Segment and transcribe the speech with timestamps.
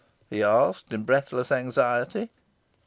[0.31, 2.31] he asked, in breathless anxiety.